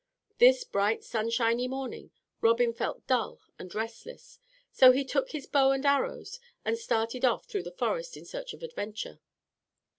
This 0.39 0.63
bright 0.63 1.03
sunshiny 1.03 1.67
morning 1.67 2.09
Robin 2.41 2.73
felt 2.73 3.05
dull 3.05 3.39
and 3.59 3.71
restless, 3.75 4.39
so 4.71 4.91
he 4.91 5.05
took 5.05 5.29
his 5.29 5.45
bow 5.45 5.69
and 5.73 5.85
arrows, 5.85 6.39
and 6.65 6.75
started 6.75 7.23
off 7.23 7.45
through 7.45 7.61
the 7.61 7.71
forest 7.71 8.17
in 8.17 8.25
search 8.25 8.51
of 8.55 8.63
adventure. 8.63 9.19